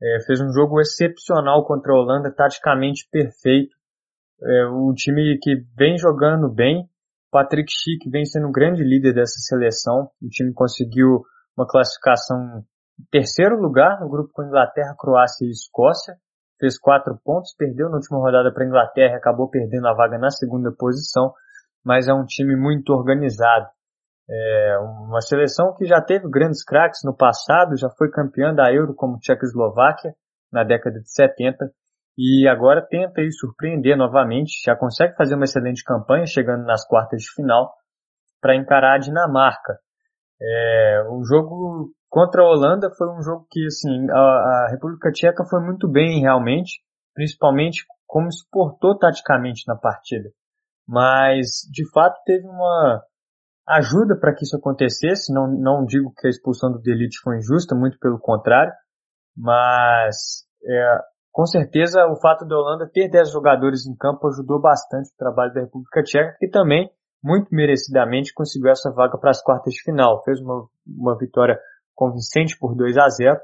é, 0.00 0.18
fez 0.26 0.40
um 0.40 0.52
jogo 0.52 0.80
excepcional 0.80 1.64
contra 1.64 1.92
a 1.92 1.96
Holanda, 1.96 2.32
taticamente 2.32 3.08
perfeito, 3.10 3.74
é 4.44 4.66
um 4.66 4.92
time 4.92 5.38
que 5.40 5.54
vem 5.76 5.96
jogando 5.96 6.52
bem. 6.52 6.88
Patrick 7.30 7.70
Schick 7.70 8.10
vem 8.10 8.24
sendo 8.24 8.48
um 8.48 8.52
grande 8.52 8.82
líder 8.82 9.14
dessa 9.14 9.38
seleção. 9.38 10.10
O 10.20 10.28
time 10.28 10.52
conseguiu 10.52 11.22
uma 11.56 11.66
classificação 11.66 12.64
em 12.98 13.04
terceiro 13.10 13.56
lugar 13.56 14.00
no 14.00 14.08
grupo 14.08 14.30
com 14.32 14.42
Inglaterra, 14.42 14.94
Croácia 14.98 15.44
e 15.46 15.50
Escócia. 15.50 16.14
Fez 16.58 16.78
quatro 16.78 17.18
pontos, 17.24 17.54
perdeu 17.56 17.88
na 17.88 17.96
última 17.96 18.18
rodada 18.18 18.52
para 18.52 18.64
a 18.64 18.66
Inglaterra, 18.66 19.16
acabou 19.16 19.50
perdendo 19.50 19.88
a 19.88 19.94
vaga 19.94 20.16
na 20.18 20.30
segunda 20.30 20.70
posição, 20.70 21.32
mas 21.84 22.06
é 22.06 22.14
um 22.14 22.24
time 22.24 22.54
muito 22.54 22.90
organizado. 22.92 23.66
É 24.30 24.78
uma 24.78 25.20
seleção 25.20 25.74
que 25.74 25.84
já 25.84 26.00
teve 26.00 26.30
grandes 26.30 26.64
craques 26.64 27.00
no 27.04 27.16
passado, 27.16 27.76
já 27.76 27.90
foi 27.90 28.10
campeã 28.10 28.54
da 28.54 28.72
Euro 28.72 28.94
como 28.94 29.18
Tchecoslováquia 29.18 30.14
na 30.52 30.62
década 30.62 31.00
de 31.00 31.12
70 31.12 31.72
e 32.16 32.46
agora 32.46 32.86
tenta 32.86 33.20
aí 33.20 33.32
surpreender 33.32 33.96
novamente, 33.96 34.62
já 34.64 34.76
consegue 34.76 35.16
fazer 35.16 35.34
uma 35.34 35.44
excelente 35.44 35.82
campanha, 35.82 36.26
chegando 36.26 36.64
nas 36.64 36.86
quartas 36.86 37.22
de 37.22 37.32
final 37.34 37.72
para 38.40 38.54
encarar 38.54 38.96
a 38.96 38.98
Dinamarca. 38.98 39.78
É, 40.42 41.04
o 41.08 41.22
jogo 41.24 41.92
contra 42.08 42.42
a 42.42 42.46
Holanda 42.46 42.90
foi 42.96 43.08
um 43.08 43.22
jogo 43.22 43.46
que 43.48 43.64
assim 43.66 44.10
a, 44.10 44.18
a 44.18 44.68
República 44.70 45.12
Tcheca 45.12 45.44
foi 45.44 45.60
muito 45.60 45.88
bem 45.88 46.20
realmente, 46.20 46.80
principalmente 47.14 47.84
como 48.06 48.30
se 48.30 48.44
portou 48.50 48.98
taticamente 48.98 49.62
na 49.68 49.76
partida. 49.76 50.30
Mas 50.86 51.46
de 51.70 51.88
fato 51.92 52.20
teve 52.24 52.46
uma 52.46 53.02
ajuda 53.68 54.18
para 54.18 54.34
que 54.34 54.44
isso 54.44 54.56
acontecesse. 54.56 55.32
Não, 55.32 55.46
não 55.46 55.84
digo 55.84 56.12
que 56.18 56.26
a 56.26 56.30
expulsão 56.30 56.72
do 56.72 56.80
Delite 56.80 57.18
foi 57.22 57.38
injusta, 57.38 57.74
muito 57.74 57.98
pelo 57.98 58.18
contrário, 58.18 58.72
mas 59.36 60.44
é, 60.64 60.98
com 61.30 61.46
certeza 61.46 62.04
o 62.06 62.20
fato 62.20 62.44
da 62.44 62.56
Holanda 62.56 62.90
ter 62.92 63.08
10 63.08 63.30
jogadores 63.30 63.86
em 63.86 63.96
campo 63.96 64.28
ajudou 64.28 64.60
bastante 64.60 65.08
o 65.08 65.16
trabalho 65.16 65.54
da 65.54 65.60
República 65.60 66.02
Tcheca, 66.02 66.36
que 66.38 66.48
também, 66.48 66.90
muito 67.22 67.48
merecidamente, 67.52 68.34
conseguiu 68.34 68.70
essa 68.70 68.90
vaga 68.90 69.16
para 69.18 69.30
as 69.30 69.42
quartas 69.42 69.72
de 69.72 69.82
final. 69.82 70.22
Fez 70.24 70.40
uma, 70.40 70.66
uma 70.86 71.16
vitória 71.16 71.58
convincente 71.94 72.58
por 72.58 72.74
2 72.74 72.96
a 72.98 73.08
0. 73.08 73.38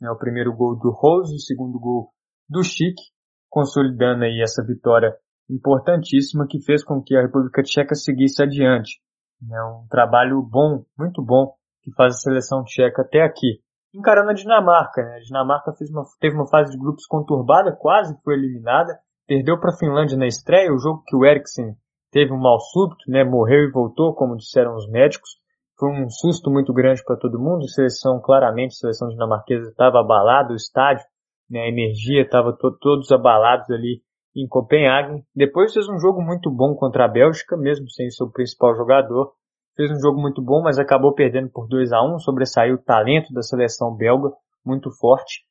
Né, 0.00 0.10
o 0.10 0.18
primeiro 0.18 0.54
gol 0.54 0.76
do 0.76 0.90
Rose, 0.90 1.34
o 1.34 1.40
segundo 1.40 1.78
gol 1.78 2.10
do 2.48 2.62
Chique, 2.62 3.02
consolidando 3.48 4.24
aí 4.24 4.42
essa 4.42 4.62
vitória 4.64 5.16
importantíssima 5.48 6.46
que 6.48 6.60
fez 6.60 6.84
com 6.84 7.02
que 7.02 7.16
a 7.16 7.22
República 7.22 7.62
Tcheca 7.62 7.94
seguisse 7.94 8.42
adiante. 8.42 9.00
É 9.52 9.62
um 9.64 9.86
trabalho 9.88 10.42
bom, 10.42 10.84
muito 10.98 11.22
bom, 11.22 11.54
que 11.82 11.92
faz 11.92 12.14
a 12.14 12.18
seleção 12.18 12.64
tcheca 12.64 13.02
até 13.02 13.22
aqui. 13.22 13.60
Encarando 13.94 14.30
a 14.30 14.34
Dinamarca, 14.34 15.02
né? 15.02 15.16
A 15.16 15.20
Dinamarca 15.20 15.72
uma, 15.90 16.04
teve 16.18 16.34
uma 16.34 16.48
fase 16.48 16.72
de 16.72 16.78
grupos 16.78 17.06
conturbada, 17.06 17.76
quase 17.78 18.18
foi 18.24 18.34
eliminada, 18.34 18.98
perdeu 19.26 19.60
para 19.60 19.70
a 19.70 19.76
Finlândia 19.76 20.16
na 20.16 20.26
estreia, 20.26 20.72
o 20.72 20.78
jogo 20.78 21.02
que 21.06 21.14
o 21.14 21.24
Eriksen 21.24 21.76
teve 22.14 22.32
um 22.32 22.38
mal 22.38 22.60
súbito, 22.60 23.10
né? 23.10 23.24
Morreu 23.24 23.64
e 23.64 23.72
voltou, 23.72 24.14
como 24.14 24.36
disseram 24.36 24.76
os 24.76 24.88
médicos. 24.88 25.30
Foi 25.76 25.90
um 25.90 26.08
susto 26.08 26.48
muito 26.48 26.72
grande 26.72 27.02
para 27.04 27.16
todo 27.16 27.40
mundo. 27.40 27.64
A 27.64 27.68
seleção, 27.68 28.20
claramente, 28.22 28.70
a 28.70 28.78
seleção 28.78 29.08
dinamarquesa 29.08 29.68
estava 29.68 29.98
abalada, 29.98 30.52
o 30.52 30.56
estádio, 30.56 31.04
né? 31.50 31.62
a 31.62 31.68
energia 31.68 32.22
estava 32.22 32.52
to 32.52 32.70
todos 32.78 33.10
abalados 33.10 33.68
ali 33.68 34.00
em 34.36 34.46
Copenhague. 34.46 35.24
Depois 35.34 35.74
fez 35.74 35.88
um 35.88 35.98
jogo 35.98 36.22
muito 36.22 36.48
bom 36.52 36.76
contra 36.76 37.04
a 37.04 37.08
Bélgica, 37.08 37.56
mesmo 37.56 37.90
sem 37.90 38.08
seu 38.10 38.30
principal 38.30 38.76
jogador. 38.76 39.32
Fez 39.76 39.90
um 39.90 39.98
jogo 39.98 40.20
muito 40.20 40.40
bom, 40.40 40.62
mas 40.62 40.78
acabou 40.78 41.14
perdendo 41.14 41.50
por 41.50 41.66
2 41.66 41.92
a 41.92 42.00
1 42.00 42.20
sobressaiu 42.20 42.76
o 42.76 42.82
talento 42.82 43.34
da 43.34 43.42
seleção 43.42 43.92
belga, 43.92 44.30
muito 44.64 44.88
forte. 44.92 45.44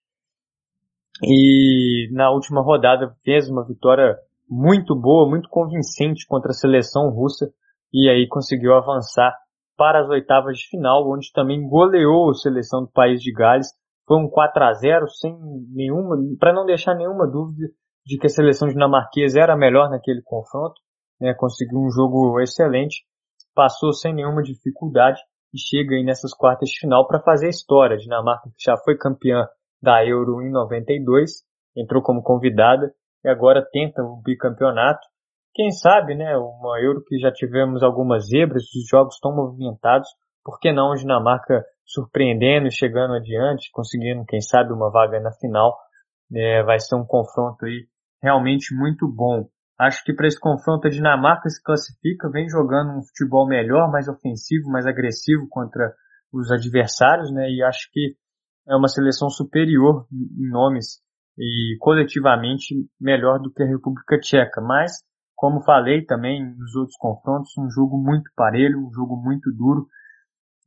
E 1.21 2.07
na 2.13 2.31
última 2.31 2.61
rodada 2.61 3.13
fez 3.25 3.49
uma 3.49 3.67
vitória 3.67 4.17
muito 4.49 4.95
boa, 4.95 5.29
muito 5.29 5.49
convincente 5.49 6.25
contra 6.27 6.51
a 6.51 6.53
seleção 6.53 7.09
russa 7.09 7.51
e 7.93 8.09
aí 8.09 8.27
conseguiu 8.27 8.73
avançar 8.75 9.35
para 9.77 10.01
as 10.01 10.09
oitavas 10.09 10.57
de 10.57 10.67
final, 10.67 11.09
onde 11.11 11.31
também 11.33 11.67
goleou 11.67 12.29
a 12.29 12.35
seleção 12.35 12.81
do 12.83 12.91
país 12.91 13.21
de 13.21 13.31
Gales. 13.31 13.67
Foi 14.07 14.17
um 14.17 14.29
4 14.29 14.63
a 14.63 14.73
0 14.73 15.07
sem 15.07 15.35
nenhuma, 15.73 16.17
para 16.39 16.53
não 16.53 16.65
deixar 16.65 16.95
nenhuma 16.95 17.25
dúvida, 17.25 17.67
de 18.05 18.17
que 18.17 18.27
a 18.27 18.29
seleção 18.29 18.67
dinamarquesa 18.67 19.39
era 19.39 19.55
melhor 19.55 19.89
naquele 19.89 20.21
confronto, 20.23 20.75
né, 21.19 21.33
conseguiu 21.33 21.79
um 21.79 21.89
jogo 21.89 22.39
excelente, 22.41 23.05
passou 23.55 23.93
sem 23.93 24.13
nenhuma 24.13 24.41
dificuldade 24.41 25.21
e 25.53 25.59
chega 25.59 25.95
aí 25.95 26.03
nessas 26.03 26.33
quartas 26.33 26.69
de 26.69 26.79
final 26.79 27.07
para 27.07 27.21
fazer 27.21 27.47
história. 27.47 27.95
A 27.95 27.99
Dinamarca 27.99 28.49
já 28.59 28.75
foi 28.83 28.97
campeã 28.97 29.47
da 29.81 30.05
Euro 30.05 30.41
em 30.41 30.51
92, 30.51 31.43
entrou 31.77 32.01
como 32.01 32.21
convidada 32.21 32.93
e 33.23 33.29
agora 33.29 33.65
tenta 33.71 34.01
o 34.03 34.21
bicampeonato. 34.21 35.01
Quem 35.53 35.71
sabe, 35.71 36.15
né, 36.15 36.35
uma 36.35 36.79
Euro 36.81 37.03
que 37.05 37.19
já 37.19 37.31
tivemos 37.31 37.83
algumas 37.83 38.27
zebras, 38.27 38.63
os 38.63 38.87
jogos 38.89 39.15
estão 39.15 39.35
movimentados, 39.35 40.09
por 40.43 40.59
que 40.59 40.73
não 40.73 40.91
a 40.91 40.95
Dinamarca 40.95 41.63
surpreendendo, 41.85 42.71
chegando 42.71 43.13
adiante, 43.13 43.69
conseguindo, 43.71 44.25
quem 44.25 44.41
sabe, 44.41 44.73
uma 44.73 44.91
vaga 44.91 45.19
na 45.19 45.31
final. 45.31 45.77
É, 46.33 46.63
vai 46.63 46.79
ser 46.79 46.95
um 46.95 47.05
confronto 47.05 47.65
aí 47.65 47.87
realmente 48.21 48.75
muito 48.75 49.07
bom. 49.07 49.47
Acho 49.77 50.03
que 50.03 50.13
para 50.13 50.27
esse 50.27 50.39
confronto 50.39 50.87
a 50.87 50.89
Dinamarca 50.89 51.49
se 51.49 51.61
classifica, 51.61 52.29
vem 52.29 52.47
jogando 52.47 52.97
um 52.97 53.03
futebol 53.03 53.47
melhor, 53.47 53.91
mais 53.91 54.07
ofensivo, 54.07 54.69
mais 54.69 54.85
agressivo 54.85 55.47
contra 55.49 55.93
os 56.31 56.51
adversários, 56.51 57.31
né? 57.31 57.49
E 57.49 57.61
acho 57.63 57.89
que 57.91 58.15
é 58.67 58.75
uma 58.75 58.87
seleção 58.87 59.29
superior 59.29 60.07
em 60.11 60.49
nomes 60.49 61.01
e 61.37 61.77
coletivamente 61.79 62.75
melhor 62.99 63.39
do 63.39 63.51
que 63.51 63.63
a 63.63 63.67
República 63.67 64.19
Tcheca. 64.19 64.61
Mas, 64.61 65.03
como 65.35 65.63
falei 65.63 66.05
também 66.05 66.43
nos 66.57 66.75
outros 66.75 66.95
confrontos, 66.97 67.51
um 67.57 67.69
jogo 67.69 67.97
muito 67.97 68.29
parelho, 68.35 68.79
um 68.79 68.93
jogo 68.93 69.15
muito 69.15 69.51
duro. 69.51 69.87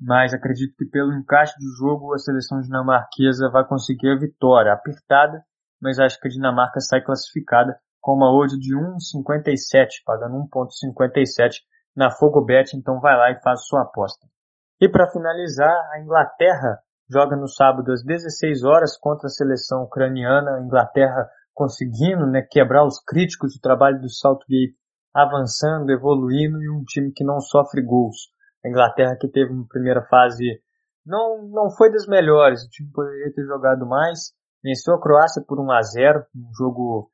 Mas 0.00 0.35
acredito 0.35 0.75
que 0.76 0.85
pelo 0.85 1.14
encaixe 1.14 1.54
do 1.58 1.75
jogo 1.78 2.12
a 2.12 2.18
seleção 2.18 2.61
dinamarquesa 2.61 3.50
vai 3.50 3.66
conseguir 3.66 4.11
a 4.11 4.18
vitória 4.18 4.73
apertada, 4.73 5.42
mas 5.80 5.99
acho 5.99 6.20
que 6.20 6.28
a 6.28 6.30
Dinamarca 6.30 6.80
sai 6.80 7.02
classificada 7.02 7.78
com 8.00 8.12
uma 8.12 8.30
odd 8.30 8.58
de 8.58 8.76
1,57, 8.76 10.02
pagando 10.04 10.37
1,57 10.37 11.61
na 11.96 12.11
Fogobet, 12.11 12.76
então 12.76 13.00
vai 13.00 13.16
lá 13.16 13.30
e 13.30 13.40
faz 13.40 13.66
sua 13.66 13.82
aposta. 13.82 14.26
E 14.80 14.88
para 14.88 15.11
finalizar, 15.11 15.75
a 15.92 16.00
Inglaterra 16.00 16.78
joga 17.10 17.36
no 17.36 17.48
sábado 17.48 17.92
às 17.92 18.04
16 18.04 18.64
horas 18.64 18.98
contra 18.98 19.26
a 19.26 19.30
seleção 19.30 19.84
ucraniana, 19.84 20.60
Inglaterra 20.60 21.28
conseguindo 21.54 22.26
né, 22.26 22.42
quebrar 22.42 22.84
os 22.84 23.02
críticos 23.02 23.54
do 23.54 23.60
trabalho 23.60 24.00
do 24.00 24.10
Southgate, 24.10 24.76
avançando, 25.14 25.90
evoluindo 25.90 26.62
e 26.62 26.70
um 26.70 26.84
time 26.84 27.10
que 27.12 27.25
não 27.25 27.40
sofre 27.40 27.82
gols. 27.82 28.16
A 28.64 28.68
Inglaterra 28.68 29.16
que 29.18 29.28
teve 29.28 29.52
uma 29.52 29.66
primeira 29.66 30.02
fase 30.02 30.44
não, 31.04 31.48
não 31.48 31.70
foi 31.70 31.90
das 31.90 32.06
melhores, 32.06 32.62
o 32.64 32.68
time 32.68 32.90
poderia 32.92 33.32
ter 33.32 33.44
jogado 33.46 33.86
mais, 33.86 34.34
Venceu 34.66 34.94
a 34.94 35.00
Croácia 35.00 35.44
por 35.46 35.60
1 35.60 35.70
a 35.70 35.80
0 35.80 36.26
um 36.34 36.50
jogo 36.58 37.08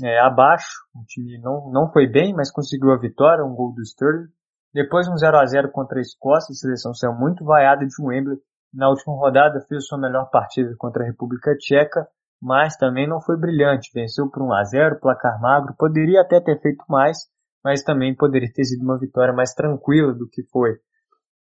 é, 0.00 0.20
abaixo. 0.20 0.70
O 0.94 1.04
time 1.04 1.36
não, 1.40 1.68
não 1.72 1.90
foi 1.92 2.06
bem, 2.06 2.32
mas 2.32 2.52
conseguiu 2.52 2.92
a 2.92 2.98
vitória, 2.98 3.44
um 3.44 3.56
gol 3.56 3.74
do 3.74 3.82
Sterling. 3.82 4.28
Depois 4.72 5.08
um 5.08 5.16
0 5.16 5.36
a 5.36 5.44
0 5.44 5.72
contra 5.72 5.98
a 5.98 6.00
Escócia, 6.00 6.52
a 6.52 6.54
seleção 6.54 6.94
saiu 6.94 7.14
muito 7.14 7.44
vaiada 7.44 7.84
de 7.84 7.92
Wembley. 8.00 8.38
Na 8.72 8.88
última 8.88 9.14
rodada 9.14 9.60
fez 9.68 9.86
sua 9.86 9.98
melhor 9.98 10.30
partida 10.30 10.74
contra 10.78 11.02
a 11.02 11.06
República 11.06 11.54
Tcheca, 11.56 12.06
mas 12.40 12.76
também 12.76 13.08
não 13.08 13.20
foi 13.20 13.38
brilhante. 13.38 13.90
Venceu 13.94 14.30
por 14.30 14.42
1 14.42 14.52
a 14.52 14.64
0 14.64 15.00
placar 15.00 15.40
magro. 15.40 15.74
Poderia 15.78 16.22
até 16.22 16.40
ter 16.40 16.60
feito 16.60 16.84
mais, 16.88 17.18
mas 17.62 17.82
também 17.82 18.16
poderia 18.16 18.50
ter 18.52 18.64
sido 18.64 18.82
uma 18.82 18.98
vitória 18.98 19.32
mais 19.32 19.52
tranquila 19.54 20.12
do 20.12 20.28
que 20.28 20.42
foi. 20.50 20.76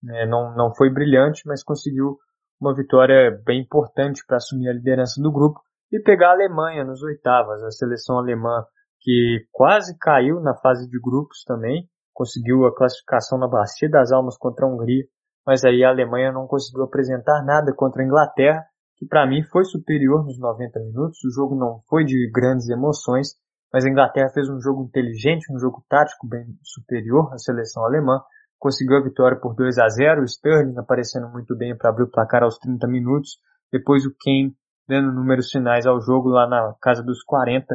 É, 0.08 0.26
não, 0.26 0.54
não 0.54 0.74
foi 0.74 0.90
brilhante, 0.90 1.42
mas 1.46 1.62
conseguiu 1.62 2.18
uma 2.60 2.74
vitória 2.74 3.30
bem 3.44 3.62
importante 3.62 4.22
para 4.26 4.36
assumir 4.36 4.68
a 4.68 4.74
liderança 4.74 5.20
do 5.22 5.32
grupo 5.32 5.60
e 5.92 6.00
pegar 6.00 6.28
a 6.28 6.32
Alemanha 6.32 6.84
nos 6.84 7.02
oitavas, 7.02 7.62
a 7.62 7.70
seleção 7.70 8.18
alemã 8.18 8.64
que 9.00 9.46
quase 9.50 9.96
caiu 9.98 10.40
na 10.40 10.54
fase 10.54 10.88
de 10.88 11.00
grupos 11.00 11.42
também, 11.44 11.88
conseguiu 12.12 12.66
a 12.66 12.74
classificação 12.74 13.38
na 13.38 13.48
Bacia 13.48 13.88
das 13.88 14.12
Almas 14.12 14.36
contra 14.36 14.66
a 14.66 14.68
Hungria, 14.68 15.04
mas 15.50 15.64
aí 15.64 15.82
a 15.82 15.88
Alemanha 15.88 16.30
não 16.30 16.46
conseguiu 16.46 16.84
apresentar 16.84 17.42
nada 17.44 17.74
contra 17.74 18.00
a 18.00 18.06
Inglaterra, 18.06 18.64
que 18.96 19.04
para 19.04 19.26
mim 19.26 19.42
foi 19.42 19.64
superior 19.64 20.24
nos 20.24 20.38
90 20.38 20.78
minutos, 20.78 21.24
o 21.24 21.34
jogo 21.34 21.56
não 21.56 21.80
foi 21.88 22.04
de 22.04 22.30
grandes 22.32 22.68
emoções, 22.68 23.30
mas 23.72 23.84
a 23.84 23.88
Inglaterra 23.88 24.30
fez 24.32 24.48
um 24.48 24.60
jogo 24.60 24.84
inteligente, 24.84 25.52
um 25.52 25.58
jogo 25.58 25.84
tático 25.88 26.24
bem 26.28 26.46
superior 26.62 27.32
à 27.34 27.38
seleção 27.38 27.84
alemã, 27.84 28.22
conseguiu 28.60 28.96
a 28.96 29.02
vitória 29.02 29.40
por 29.40 29.56
2 29.56 29.76
a 29.78 29.88
0 29.88 30.20
o 30.20 30.24
Sterling 30.24 30.78
aparecendo 30.78 31.28
muito 31.28 31.56
bem 31.56 31.76
para 31.76 31.90
abrir 31.90 32.04
o 32.04 32.10
placar 32.12 32.44
aos 32.44 32.56
30 32.56 32.86
minutos, 32.86 33.30
depois 33.72 34.06
o 34.06 34.14
Kane 34.24 34.54
dando 34.86 35.12
números 35.12 35.50
finais 35.50 35.84
ao 35.84 36.00
jogo 36.00 36.28
lá 36.28 36.48
na 36.48 36.76
casa 36.80 37.02
dos 37.02 37.24
40, 37.24 37.74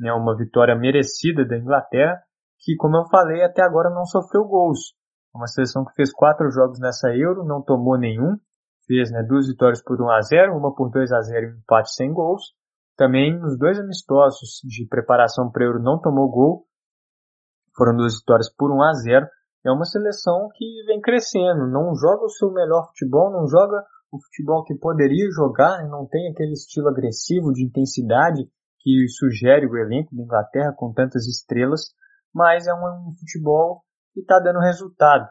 né, 0.00 0.12
uma 0.12 0.36
vitória 0.36 0.74
merecida 0.74 1.44
da 1.44 1.56
Inglaterra, 1.56 2.20
que 2.58 2.74
como 2.74 2.96
eu 2.96 3.04
falei 3.04 3.44
até 3.44 3.62
agora 3.62 3.90
não 3.90 4.06
sofreu 4.06 4.42
gols. 4.42 5.00
Uma 5.34 5.46
seleção 5.46 5.84
que 5.84 5.94
fez 5.94 6.12
quatro 6.12 6.50
jogos 6.50 6.78
nessa 6.78 7.08
Euro, 7.16 7.44
não 7.44 7.62
tomou 7.62 7.98
nenhum, 7.98 8.36
fez 8.86 9.10
né, 9.10 9.22
duas 9.22 9.46
vitórias 9.46 9.82
por 9.82 10.00
1 10.00 10.10
a 10.10 10.20
0 10.20 10.56
uma 10.56 10.74
por 10.74 10.90
2 10.90 11.12
a 11.12 11.20
0 11.20 11.46
e 11.46 11.52
um 11.52 11.58
empate 11.58 11.94
sem 11.94 12.12
gols. 12.12 12.54
Também 12.96 13.38
nos 13.38 13.58
dois 13.58 13.78
amistosos 13.78 14.60
de 14.64 14.86
preparação 14.86 15.50
para 15.50 15.64
Euro 15.64 15.82
não 15.82 15.98
tomou 15.98 16.30
gol, 16.30 16.66
foram 17.74 17.96
duas 17.96 18.18
vitórias 18.18 18.54
por 18.54 18.70
1 18.70 18.82
a 18.82 18.92
0 18.92 19.26
é 19.64 19.70
uma 19.70 19.84
seleção 19.84 20.48
que 20.54 20.64
vem 20.86 21.00
crescendo, 21.00 21.68
não 21.68 21.94
joga 21.94 22.24
o 22.24 22.28
seu 22.28 22.50
melhor 22.52 22.88
futebol, 22.88 23.30
não 23.30 23.46
joga 23.46 23.84
o 24.10 24.20
futebol 24.20 24.64
que 24.64 24.74
poderia 24.74 25.30
jogar, 25.30 25.88
não 25.88 26.06
tem 26.06 26.30
aquele 26.30 26.52
estilo 26.52 26.88
agressivo 26.88 27.52
de 27.52 27.64
intensidade 27.64 28.42
que 28.80 29.06
sugere 29.08 29.66
o 29.66 29.76
elenco 29.76 30.14
da 30.16 30.22
Inglaterra 30.22 30.74
com 30.76 30.92
tantas 30.92 31.26
estrelas, 31.28 31.94
mas 32.34 32.66
é 32.66 32.74
um 32.74 33.14
futebol 33.18 33.82
que 34.12 34.20
está 34.20 34.38
dando 34.38 34.60
resultado. 34.60 35.28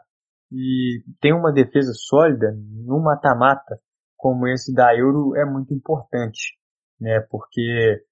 E 0.50 1.02
tem 1.20 1.32
uma 1.32 1.52
defesa 1.52 1.92
sólida 1.94 2.52
no 2.84 3.02
mata-mata 3.02 3.78
como 4.16 4.46
esse 4.46 4.72
da 4.72 4.96
Euro 4.96 5.34
é 5.36 5.44
muito 5.44 5.74
importante, 5.74 6.56
né? 7.00 7.20
Porque 7.30 8.04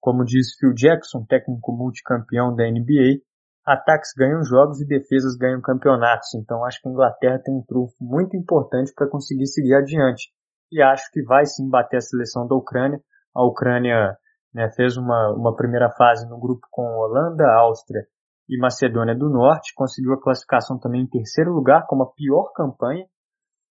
Como 0.00 0.24
diz 0.24 0.56
Phil 0.58 0.74
Jackson, 0.74 1.24
técnico 1.24 1.72
multicampeão 1.72 2.54
da 2.54 2.64
NBA, 2.64 3.22
ataques 3.64 4.12
ganham 4.16 4.44
jogos 4.44 4.80
e 4.80 4.86
defesas 4.86 5.36
ganham 5.36 5.60
campeonatos. 5.60 6.34
Então 6.34 6.64
acho 6.64 6.80
que 6.80 6.88
a 6.88 6.92
Inglaterra 6.92 7.40
tem 7.42 7.54
um 7.54 7.62
trunfo 7.62 7.96
muito 8.00 8.36
importante 8.36 8.92
para 8.94 9.08
conseguir 9.08 9.46
seguir 9.46 9.74
adiante. 9.74 10.30
E 10.70 10.82
acho 10.82 11.10
que 11.12 11.22
vai 11.22 11.46
sim 11.46 11.68
bater 11.68 11.96
a 11.96 12.00
seleção 12.00 12.46
da 12.46 12.54
Ucrânia. 12.54 13.00
A 13.34 13.44
Ucrânia 13.44 14.16
né, 14.52 14.70
fez 14.76 14.96
uma, 14.96 15.32
uma 15.32 15.56
primeira 15.56 15.90
fase 15.90 16.28
no 16.28 16.38
grupo 16.38 16.66
com 16.70 16.82
Holanda, 16.82 17.44
Áustria 17.52 18.02
e 18.48 18.58
Macedônia 18.58 19.14
do 19.14 19.28
Norte, 19.28 19.72
conseguiu 19.74 20.12
a 20.14 20.20
classificação 20.20 20.78
também 20.78 21.02
em 21.02 21.08
terceiro 21.08 21.52
lugar, 21.52 21.86
com 21.86 21.96
uma 21.96 22.12
pior 22.12 22.52
campanha, 22.54 23.04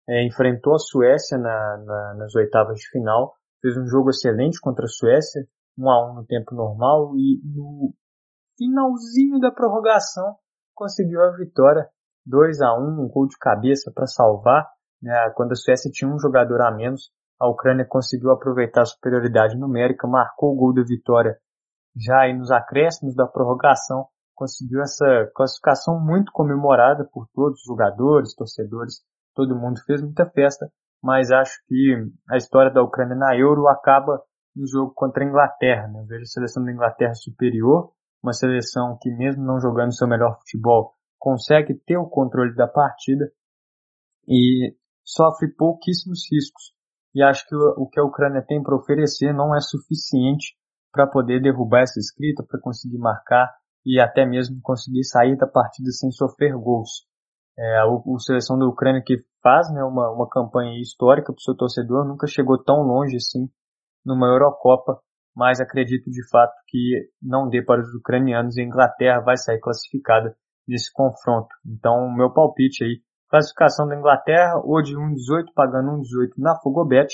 é, 0.09 0.27
enfrentou 0.27 0.75
a 0.75 0.79
Suécia 0.79 1.39
na, 1.39 1.79
na, 1.85 2.15
nas 2.19 2.35
oitavas 2.35 2.79
de 2.79 2.89
final, 2.89 3.35
fez 3.61 3.77
um 3.77 3.87
jogo 3.87 4.11
excelente 4.11 4.61
contra 4.61 4.85
a 4.85 4.89
Suécia, 4.89 5.47
1 5.79 5.91
a 5.91 6.11
1 6.11 6.15
no 6.15 6.27
tempo 6.27 6.55
normal. 6.55 7.15
E 7.17 7.41
no 7.45 7.95
finalzinho 8.59 9.39
da 9.39 9.51
prorrogação 9.51 10.37
conseguiu 10.75 11.23
a 11.23 11.37
vitória. 11.37 11.89
2 12.25 12.61
a 12.61 12.79
1 12.79 13.05
um 13.05 13.09
gol 13.09 13.27
de 13.27 13.37
cabeça 13.37 13.91
para 13.93 14.07
salvar, 14.07 14.69
né, 15.03 15.13
quando 15.35 15.53
a 15.53 15.57
Suécia 15.57 15.91
tinha 15.93 16.09
um 16.09 16.19
jogador 16.21 16.63
a 16.63 16.71
menos, 16.71 17.11
a 17.41 17.49
Ucrânia 17.49 17.85
conseguiu 17.85 18.31
aproveitar 18.31 18.83
a 18.83 18.87
superioridade 18.87 19.59
numérica, 19.59 20.07
marcou 20.07 20.53
o 20.53 20.57
gol 20.57 20.73
da 20.73 20.83
vitória 20.85 21.37
já 21.97 22.23
aí 22.23 22.37
nos 22.37 22.51
acréscimos 22.51 23.15
da 23.15 23.27
prorrogação, 23.27 24.07
conseguiu 24.43 24.81
essa 24.83 25.31
classificação 25.37 26.01
muito 26.01 26.33
comemorada 26.33 27.09
por 27.13 27.29
todos 27.33 27.61
os 27.61 27.65
jogadores, 27.65 28.35
torcedores, 28.35 28.97
todo 29.37 29.59
mundo 29.59 29.81
fez 29.87 30.03
muita 30.03 30.29
festa, 30.29 30.69
mas 31.01 31.31
acho 31.31 31.63
que 31.69 31.95
a 32.29 32.37
história 32.37 32.73
da 32.73 32.83
Ucrânia 32.83 33.15
na 33.15 33.37
Euro 33.37 33.69
acaba 33.69 34.21
no 34.55 34.67
jogo 34.67 34.93
contra 34.95 35.23
a 35.23 35.29
Inglaterra. 35.29 35.87
Né? 35.87 36.01
Eu 36.01 36.07
vejo 36.07 36.23
a 36.23 36.27
seleção 36.27 36.65
da 36.65 36.73
Inglaterra 36.73 37.15
superior, 37.15 37.93
uma 38.21 38.33
seleção 38.33 38.99
que 39.01 39.11
mesmo 39.11 39.45
não 39.45 39.61
jogando 39.61 39.95
seu 39.95 40.09
melhor 40.09 40.37
futebol, 40.39 40.95
consegue 41.19 41.75
ter 41.87 41.97
o 41.97 42.09
controle 42.09 42.53
da 42.57 42.67
partida 42.67 43.31
e 44.27 44.75
sofre 45.05 45.55
pouquíssimos 45.55 46.23
riscos. 46.31 46.75
E 47.15 47.23
acho 47.23 47.47
que 47.47 47.55
o, 47.55 47.87
que 47.87 48.01
a 48.01 48.05
Ucrânia 48.05 48.45
tem 48.45 48.61
para 48.61 48.75
oferecer 48.75 49.33
não 49.33 49.55
é 49.55 49.61
suficiente 49.61 50.57
para 50.91 51.07
poder 51.07 51.41
derrubar 51.41 51.83
essa 51.83 52.01
escrita, 52.01 52.43
para 52.43 52.61
conseguir 52.61 52.99
marcar 52.99 53.49
e 53.85 54.01
até 54.01 54.25
mesmo 54.25 54.61
conseguir 54.63 55.05
sair 55.05 55.37
da 55.37 55.47
partida 55.47 55.91
sem 55.91 56.11
sofrer 56.11 56.55
gols. 56.55 57.07
É, 57.59 57.79
a, 57.79 57.85
a 57.85 58.19
seleção 58.19 58.59
da 58.59 58.67
Ucrânia 58.67 59.03
que 59.05 59.17
faz 59.43 59.71
né, 59.73 59.83
uma, 59.83 60.11
uma 60.11 60.29
campanha 60.29 60.81
histórica 60.81 61.33
para 61.33 61.39
o 61.39 61.43
seu 61.43 61.55
torcedor 61.55 62.07
nunca 62.07 62.27
chegou 62.27 62.63
tão 62.63 62.83
longe 62.83 63.17
assim 63.17 63.49
numa 64.05 64.27
Eurocopa, 64.27 64.99
mas 65.35 65.61
acredito 65.61 66.11
de 66.11 66.29
fato 66.31 66.53
que 66.69 67.09
não 67.21 67.49
dê 67.49 67.63
para 67.63 67.81
os 67.81 67.95
ucranianos 67.95 68.57
e 68.57 68.63
a 68.63 68.65
Inglaterra 68.65 69.21
vai 69.21 69.37
sair 69.37 69.61
classificada 69.61 70.35
nesse 70.67 70.93
confronto. 70.93 71.49
Então, 71.67 72.07
o 72.07 72.15
meu 72.15 72.33
palpite 72.33 72.85
aí, 72.85 73.01
classificação 73.29 73.87
da 73.87 73.97
Inglaterra, 73.97 74.61
ou 74.65 74.83
de 74.83 74.95
1,18 74.97 75.47
pagando 75.55 75.93
1,18 75.99 76.31
na 76.39 76.59
Fogobet. 76.61 77.09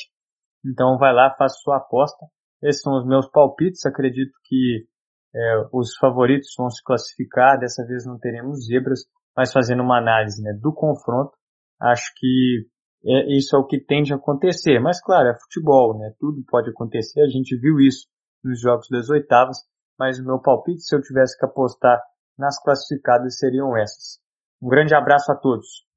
Então, 0.64 0.98
vai 0.98 1.12
lá, 1.12 1.34
faça 1.38 1.56
sua 1.62 1.76
aposta. 1.76 2.26
Esses 2.62 2.82
são 2.82 2.98
os 2.98 3.06
meus 3.06 3.30
palpites. 3.30 3.86
Acredito 3.86 4.32
que 4.44 4.86
é, 5.34 5.66
os 5.72 5.96
favoritos 5.96 6.54
vão 6.56 6.70
se 6.70 6.82
classificar. 6.82 7.58
Dessa 7.58 7.84
vez 7.86 8.06
não 8.06 8.18
teremos 8.18 8.66
zebras, 8.66 9.00
mas 9.36 9.52
fazendo 9.52 9.82
uma 9.82 9.98
análise 9.98 10.42
né, 10.42 10.52
do 10.60 10.72
confronto, 10.72 11.32
acho 11.80 12.12
que 12.16 12.66
é, 13.04 13.36
isso 13.36 13.54
é 13.54 13.58
o 13.58 13.66
que 13.66 13.80
tende 13.80 14.12
a 14.12 14.16
acontecer. 14.16 14.80
Mas 14.80 15.00
claro, 15.00 15.28
é 15.28 15.38
futebol, 15.40 15.98
né? 15.98 16.12
Tudo 16.18 16.42
pode 16.48 16.70
acontecer. 16.70 17.20
A 17.22 17.28
gente 17.28 17.58
viu 17.58 17.80
isso 17.80 18.06
nos 18.42 18.60
jogos 18.60 18.88
das 18.90 19.08
oitavas. 19.10 19.58
Mas 19.98 20.18
o 20.18 20.24
meu 20.24 20.40
palpite, 20.40 20.82
se 20.82 20.94
eu 20.94 21.02
tivesse 21.02 21.36
que 21.36 21.44
apostar 21.44 22.00
nas 22.38 22.62
classificadas, 22.62 23.36
seriam 23.36 23.76
essas. 23.76 24.20
Um 24.62 24.68
grande 24.68 24.94
abraço 24.94 25.32
a 25.32 25.36
todos. 25.36 25.87